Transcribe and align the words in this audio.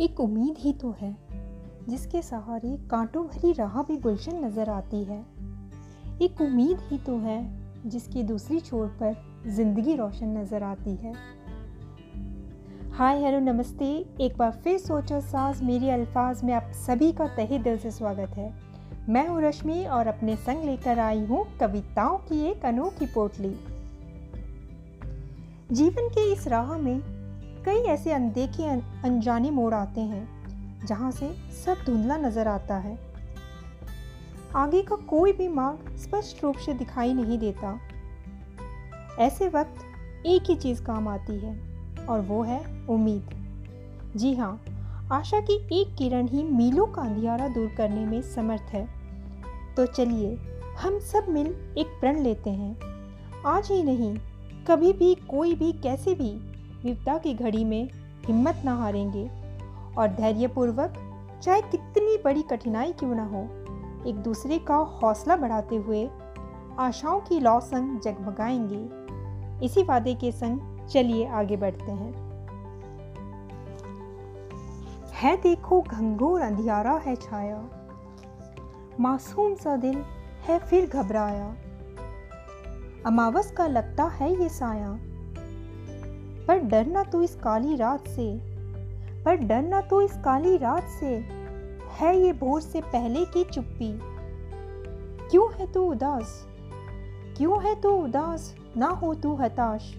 एक 0.00 0.18
उम्मीद 0.20 0.56
ही 0.58 0.72
तो 0.72 0.94
है, 1.00 1.16
जिसके 1.88 2.20
सहारे 2.22 2.76
कांटों 2.90 3.22
भरी 3.26 3.52
राह 3.52 3.82
भी 3.82 3.96
गुलशन 3.96 4.44
नज़र 4.44 4.70
आती 4.70 5.02
है। 5.04 5.18
एक 6.22 6.40
उम्मीद 6.40 6.80
ही 6.80 6.98
तो 6.98 7.16
है, 7.18 7.38
जिसकी 7.86 8.22
दूसरी 8.22 8.60
छोर 8.60 8.86
पर 9.00 9.16
ज़िंदगी 9.46 9.96
रोशन 9.96 10.36
नज़र 10.38 10.62
आती 10.62 10.94
है। 10.96 11.14
हाय 12.92 13.22
हेलो, 13.22 13.40
नमस्ते। 13.42 13.86
एक 14.20 14.36
बार 14.38 14.60
फिर 14.64 14.78
सोचा 14.78 15.20
साज 15.20 15.62
मेरे 15.62 15.90
अल्फाज 15.90 16.44
में 16.44 16.54
आप 16.54 16.70
सभी 16.76 17.12
का 17.12 17.26
तहे 17.26 17.58
दिल 17.58 17.78
से 17.78 17.90
स्वागत 17.90 18.36
है। 18.36 18.52
मैं 19.08 19.28
हूँ 19.28 19.42
रश्मि 19.42 19.84
और 19.86 20.06
अपने 20.06 20.36
संग 20.36 20.64
लेकर 20.64 20.98
आई 20.98 21.24
हूँ 21.24 21.44
कविताओं 21.60 22.18
की 22.18 22.44
एक 22.50 22.64
अनोखी 22.64 23.06
पोटली। 23.06 23.56
जीवन 25.72 26.08
के 26.08 26.32
इस 26.32 26.48
राह 26.48 26.78
में 26.78 27.15
कई 27.66 27.78
ऐसे 27.82 28.12
अनदेखे 28.12 28.64
अनजाने 29.04 29.50
मोड़ 29.50 29.74
आते 29.74 30.00
हैं, 30.00 30.86
जहाँ 30.86 31.10
से 31.10 31.28
सब 31.64 31.76
धुंधला 31.86 32.16
नज़र 32.16 32.48
आता 32.48 32.76
है। 32.76 32.98
आगे 34.54 34.82
का 34.82 34.96
कोई 34.96 35.32
भी 35.32 35.48
मार्ग 35.48 35.96
स्पष्ट 35.96 36.44
रूप 36.44 36.56
से 36.56 36.74
दिखाई 36.74 37.14
नहीं 37.14 37.38
देता। 37.38 37.78
ऐसे 39.18 39.48
वक्त 39.48 40.26
एक 40.26 40.50
ही 40.50 40.56
चीज़ 40.56 40.82
काम 40.82 41.08
आती 41.08 41.38
है, 41.38 41.54
और 42.06 42.20
वो 42.20 42.42
है 42.42 42.60
उम्मीद। 42.86 43.34
जी 44.16 44.34
हाँ 44.34 44.64
आशा 45.12 45.40
की 45.40 45.56
एक 45.80 45.94
किरण 45.96 46.28
ही 46.28 46.42
मीलों 46.42 46.86
का 46.86 47.02
अंधियारा 47.02 47.48
दूर 47.48 47.74
करने 47.76 48.06
में 48.06 48.20
समर्थ 48.22 48.72
है। 48.72 48.86
तो 49.76 49.86
चलिए, 49.86 50.34
हम 50.78 50.98
सब 50.98 51.26
मिल 51.28 51.46
एक 51.78 51.86
प्रण 52.00 52.22
लेते 52.22 52.50
हैं। 52.50 52.76
आज 53.46 53.70
ही 53.70 53.82
नहीं, 53.82 54.16
कभी 54.66 54.92
भी, 54.92 55.14
कोई 55.14 55.54
भी, 55.54 55.72
कैसे 55.72 56.14
भी 56.14 56.55
विपदा 56.84 57.18
की 57.18 57.34
घड़ी 57.34 57.64
में 57.64 57.90
हिम्मत 58.26 58.62
ना 58.64 58.74
हारेंगे। 58.74 59.30
और 59.98 60.08
धैर्यपूर्वक, 60.08 60.94
चाहे 61.42 61.62
कितनी 61.62 62.18
बड़ी 62.24 62.42
कठिनाई 62.42 62.92
क्यों 62.92 63.14
ना 63.14 63.24
हो, 63.24 63.48
एक 64.06 64.16
दूसरे 64.16 64.58
का 64.58 64.76
हौसला 64.76 65.36
बढ़ाते 65.36 65.76
हुए 65.76 66.10
आशाओं 66.78 67.20
की 67.20 67.40
लौ 67.40 67.60
संग 67.60 68.00
जगमगाएँगे। 68.00 69.06
इसी 69.66 69.82
वादे 69.82 70.14
के 70.14 70.32
संग 70.32 70.86
चलिए 70.88 71.26
आगे 71.26 71.56
बढ़ते 71.56 71.92
हैं। 71.92 72.26
है 75.14 75.36
देखो 75.36 75.80
घंघोर 75.80 76.40
अंधियारा 76.40 76.92
है 76.92 77.16
छाया। 77.16 77.64
मासूम 79.00 79.54
सा 79.54 79.76
दिल 79.76 80.04
है 80.46 80.58
फिर 80.58 80.90
घबराया। 80.90 81.54
अमावस 83.06 83.52
का 83.52 83.66
लगता 83.66 84.04
है 84.04 84.42
ये 84.42 84.48
साया। 84.48 84.98
पर 86.48 86.58
डरना 86.58 87.02
तो 87.02 87.22
इस 87.22 87.34
काली 87.34 87.76
रात 87.76 88.08
से। 88.08 88.56
पर 89.24 89.36
डरना 89.36 89.80
तो 89.80 90.02
इस 90.02 90.12
काली 90.12 90.56
रात 90.56 90.82
से। 90.82 91.24
है 91.98 92.20
ये 92.20 92.32
भोर 92.32 92.60
से 92.60 92.80
पहले 92.80 93.24
की 93.24 93.44
चुप्पी। 93.44 94.00
क्यों 95.30 95.52
है 95.52 95.72
तू 95.72 95.82
उदास? 95.82 96.46
क्यों 97.36 97.64
है 97.64 97.80
तू 97.80 97.90
उदास? 97.90 98.54
ना 98.76 98.86
हो 98.86 99.14
तू 99.14 99.34
हताश। 99.34 99.94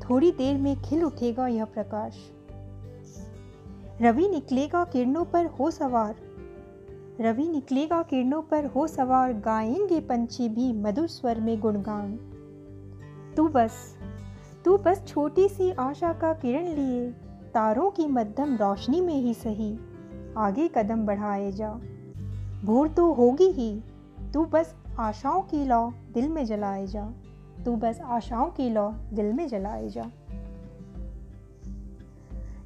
थोड़ी 0.00 0.32
देर 0.32 0.58
में 0.58 0.82
खिल 0.82 1.04
उठेगा 1.04 1.46
यह 1.46 1.64
प्रकाश। 1.64 2.30
रवि 4.02 4.28
निकलेगा 4.28 4.84
किरणों 4.84 5.24
पर 5.24 5.46
हो 5.46 5.70
सवार। 5.70 6.14
रवि 7.20 7.48
निकलेगा 7.48 8.02
किरणों 8.02 8.42
पर 8.42 8.64
हो 8.64 8.86
सवार, 8.86 9.32
गाएँगे 9.32 10.00
पंछी 10.00 10.48
भी 10.48 10.72
मधुर 10.72 11.06
स्वर 11.06 11.40
में 11.40 11.60
गुणगान। 11.60 12.16
तू 13.36 13.48
बस। 13.48 13.97
तू 14.68 14.76
बस 14.76 15.04
छोटी 15.06 15.48
सी 15.48 15.70
आशा 15.70 16.12
का 16.12 16.32
किरण 16.32 16.64
लिए, 16.64 17.10
तारों 17.54 17.90
की 17.90 18.06
मध्यम 18.06 18.56
रोशनी 18.56 19.00
में 19.00 19.14
ही 19.14 19.34
सही, 19.34 19.78
आगे 20.36 20.68
कदम 20.68 21.06
बढ़ाए 21.06 21.52
जा। 21.52 21.70
भोर 22.64 22.88
तो 22.88 23.12
होगी 23.12 23.44
ही, 23.44 23.82
तू 24.34 24.44
बस 24.44 24.74
आशाओं 24.98 25.42
की 25.42 25.64
लौ 25.64 25.90
दिल 25.90 26.28
में 26.28 26.46
जलाए 26.46 26.86
जा। 26.86 27.12
तू 27.64 27.76
बस 27.76 28.00
आशाओं 28.00 28.50
की 28.50 28.70
लौ 28.70 28.90
दिल 28.90 29.32
में 29.32 29.48
जलाए 29.48 29.88
जा। 29.88 30.10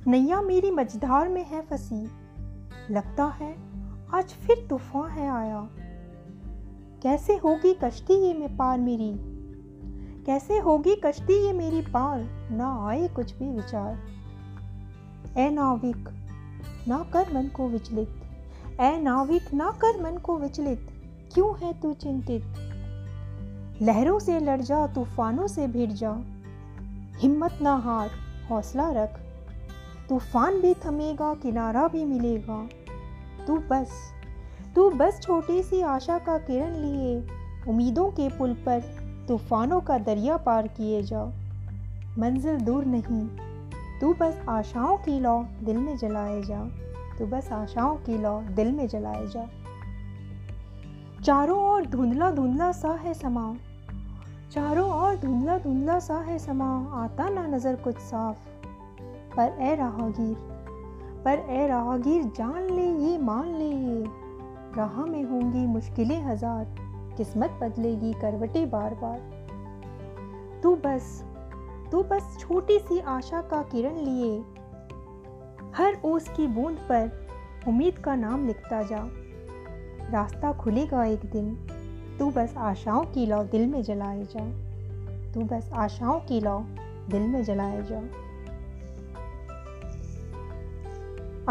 नैया 0.06 0.42
मेरी 0.42 0.70
मझधार 0.70 1.28
में 1.28 1.44
है 1.44 1.62
फंसी, 1.62 2.10
लगता 2.90 3.24
है 3.24 3.56
आज 4.14 4.24
फिर 4.24 4.66
तूफ़ान 4.70 5.10
है 5.10 5.30
आया। 5.30 5.68
कैसे 7.02 7.36
होगी 7.36 7.74
कश्ती 7.74 8.14
ये 8.14 8.34
में 8.34 8.56
पार 8.56 8.78
मेरी 8.78 9.31
कैसे 10.26 10.58
होगी 10.58 10.94
कश्ती 10.94 11.46
ये 11.46 11.52
मेरी 11.52 11.80
पार 11.80 12.20
ना 12.50 12.88
आए 12.88 13.08
कुछ 13.08 13.34
भी 13.34 13.50
विचार। 13.50 13.98
ए 15.38 15.50
नाविक, 15.50 16.08
ना 16.88 17.06
कर 17.12 17.34
मन 17.34 17.48
को 17.48 17.68
विचलित। 17.68 18.08
ए 18.80 18.98
नाविक, 18.98 19.54
ना 19.54 19.70
कर 19.70 20.02
मन 20.02 20.18
को 20.18 20.38
विचलित। 20.38 20.88
क्यों 21.34 21.58
है 21.58 21.80
तू 21.80 21.92
चिंतित? 21.92 22.44
लहरों 23.82 24.18
से 24.18 24.40
लड़ 24.40 24.60
जा, 24.60 24.86
तूफानों 24.86 25.46
से 25.46 25.66
भिड़ 25.66 25.90
जा। 25.90 26.20
हिम्मत 27.18 27.58
ना 27.62 27.76
हार, 27.76 28.10
हौसला 28.50 28.90
रख। 28.90 29.20
तूफ़ान 30.08 30.60
भी 30.60 30.74
थमेगा, 30.74 31.34
किनारा 31.34 31.88
भी 31.88 32.04
मिलेगा। 32.04 32.68
तू 33.46 33.56
बस 33.56 33.90
तू 34.74 34.90
बस 34.90 35.20
छोटी 35.22 35.62
सी 35.62 35.80
आशा 35.80 36.18
का 36.18 36.38
किरण 36.38 36.74
लिए, 36.74 37.28
उम्मीदों 37.68 38.10
के 38.10 38.28
पुल 38.28 38.54
पर। 38.54 39.01
तूफानों 39.28 39.80
का 39.80 39.98
दरिया 39.98 40.36
पार 40.36 40.66
किए 40.68 41.02
जाओ। 41.02 41.30
मंजिल 42.18 42.60
दूर 42.60 42.84
नहीं, 42.84 43.26
तू 44.00 44.12
बस 44.14 44.40
आशाओं 44.48 44.96
की 44.96 45.18
लौ 45.20 45.42
दिल 45.62 45.76
में 45.76 45.96
जलाए 45.96 46.42
जा। 46.42 46.62
तू 47.18 47.26
बस 47.26 47.52
आशाओं 47.52 47.96
की 47.96 48.18
लौ 48.18 48.40
दिल 48.50 48.72
में 48.72 48.86
जलाए 48.88 49.26
जा। 49.26 49.48
चारों 51.24 51.58
ओर 51.64 51.86
धुंधला 51.86 52.30
धुंधला 52.30 52.72
सा 52.72 52.92
है 52.94 53.14
समा। 53.14 53.54
चारों 54.52 54.90
ओर 54.92 55.16
धुंधला 55.16 55.58
धुंधला 55.58 55.98
सा 55.98 56.18
है 56.18 56.38
समा। 56.38 56.70
आता 56.94 57.28
ना 57.28 57.46
नज़र 57.46 57.76
कुछ 57.76 57.98
साफ़। 57.98 58.36
पर 59.36 59.56
ए 59.60 59.74
राहगीर, 59.74 60.36
पर 61.24 61.46
ए 61.50 61.66
राहगीर 61.66 62.24
जान 62.36 62.70
ले 62.70 62.86
ये, 63.04 63.18
मान 63.18 63.54
ले 63.54 63.68
ये। 63.68 64.04
राह 64.76 65.04
में 65.06 65.22
होंगी 65.24 65.66
मुश्किलें 65.66 66.20
हज़ार। 66.22 66.81
किस्मत 67.16 67.50
बदलेगी 67.50 68.12
करवटे 68.12 68.66
बार 68.66 68.94
बार 68.94 69.20
तू 70.62 70.76
बस 70.76 71.24
तू 71.92 72.02
बस 72.02 72.36
छोटी 72.40 72.78
सी 72.78 73.00
आशा 73.00 73.40
का 73.42 73.62
किरण 73.62 73.96
लिए। 73.96 74.44
हर 75.74 76.00
ओस 76.04 76.28
की 76.28 76.46
बूंद 76.46 76.76
पर 76.76 77.28
उम्मीद 77.68 77.98
का 77.98 78.14
नाम 78.14 78.46
लिखता 78.46 78.82
जा। 78.82 79.08
रास्ता 80.10 80.52
खुलेगा 80.52 81.04
एक 81.04 81.18
दिन, 81.18 81.54
तू 82.18 82.30
बस 82.30 82.54
आशाओं 82.56 83.04
की 83.04 83.26
लौ 83.26 83.44
दिल 83.44 83.66
में 83.66 83.82
जलाए 83.82 84.22
जा। 84.36 84.44
तू 85.32 85.40
बस 85.40 85.70
आशाओं 85.72 86.20
की 86.20 86.40
लौ 86.40 86.60
दिल 87.08 87.22
में 87.22 87.44
जलाए 87.44 87.82
जा। 87.82 88.02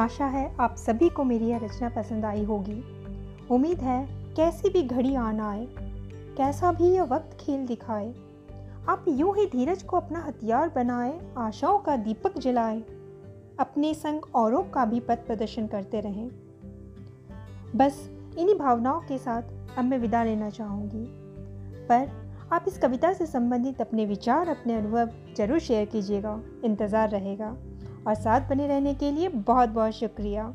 आशा 0.02 0.26
है 0.26 0.56
आप 0.60 0.76
सभी 0.76 1.10
को 1.10 1.24
मेरी 1.24 1.46
यह 1.46 1.58
रचना 1.58 1.90
पसंद 1.90 2.26
आई 2.26 2.44
होगी। 2.44 2.84
उम्मीद 3.52 3.80
है 3.80 4.21
कैसी 4.36 4.69
भी 4.69 4.81
घड़ी 4.84 5.16
आना 5.16 5.50
आए, 5.52 5.68
कैसा 6.38 6.72
भी 6.72 6.84
यह 6.84 7.03
वक्त 7.03 7.38
खेल 7.40 7.66
दिखाए। 7.66 8.14
आप 8.90 9.06
यूँ 9.08 9.36
ही 9.38 9.46
धीरज 9.46 9.84
को 9.84 9.97
अपना 9.97 10.19
हथियार 10.19 10.69
बनाए, 10.69 11.19
आशाओं 11.38 11.80
का 11.80 11.96
दीपक 11.97 12.38
जलाए, 12.38 12.80
अपने 13.59 13.94
संग 13.94 14.22
औरों 14.36 14.64
का 14.64 14.86
भी 14.86 15.00
पथ 15.00 15.18
प्रदर्शन 15.18 15.68
करते 15.68 16.00
रहें। 16.00 16.30
बस 17.75 18.09
इन्हीं 18.38 18.56
भावनाओं 18.56 19.02
के 19.02 19.18
साथ 19.18 19.78
अब 19.78 19.86
मैं 19.86 19.97
विदा 19.97 20.24
लेना 20.24 20.50
चाहूँगी। 20.50 21.06
पर 21.88 22.09
आप 22.52 22.66
इस 22.68 22.78
कविता 22.78 23.13
से 23.13 23.25
संबंधित 23.25 23.81
अपने 23.81 24.06
विचार, 24.06 24.50
अपने 24.50 24.75
अनुभव 24.75 25.10
ज़रूर 25.38 25.60
शेयर 25.60 25.86
कीजिएगा। 25.86 26.42
इंतज़ार 26.66 27.10
रहेगा। 27.10 27.57
और 28.07 28.16
साथ 28.16 28.50
बने 28.50 28.68
रहने 28.68 28.94
के 28.94 29.12
लिए 29.12 29.30
बहुत 29.30 29.69
बहुत 29.69 29.92
शुक्रिया। 29.92 30.54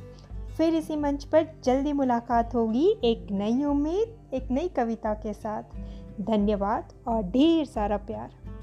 फिर 0.56 0.74
इसी 0.74 0.96
मंच 0.96 1.24
पर 1.24 1.46
जल्दी 1.64 1.92
मुलाकात 1.92 2.54
होगी 2.54 2.96
एक 3.04 3.26
नई 3.30 3.64
उम्मीद, 3.64 4.34
एक 4.34 4.48
नई 4.50 4.68
कविता 4.68 5.14
के 5.14 5.32
साथ। 5.32 5.62
धन्यवाद 6.20 6.92
और 7.08 7.22
ढेर 7.22 7.64
सारा 7.64 7.96
प्यार। 7.96 8.55